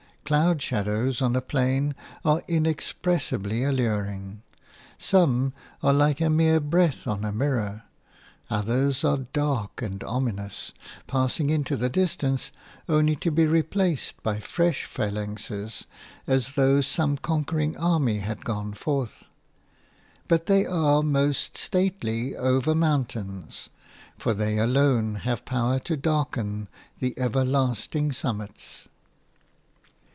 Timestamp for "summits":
28.13-28.87